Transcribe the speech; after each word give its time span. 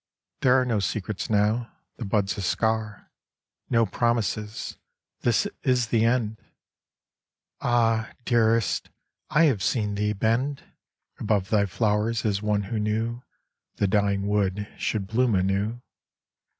There 0.41 0.59
are 0.59 0.65
No 0.65 0.79
secrets 0.79 1.29
now, 1.29 1.71
the 1.97 2.05
bud's 2.05 2.35
a 2.35 2.41
scar; 2.41 3.11
No 3.69 3.85
promises, 3.85 4.77
this 5.19 5.45
is 5.61 5.89
the 5.89 6.05
end! 6.05 6.41
Ah, 7.61 8.09
Dearest, 8.25 8.89
I 9.29 9.43
have 9.43 9.61
seen 9.61 9.93
thee 9.93 10.13
bend 10.13 10.63
Above 11.19 11.51
thy 11.51 11.67
flowers 11.67 12.25
as 12.25 12.41
one 12.41 12.63
who 12.63 12.79
knew 12.79 13.21
The 13.75 13.85
dying 13.85 14.25
wood 14.27 14.67
should 14.75 15.05
bloom 15.05 15.35
anew. 15.35 15.83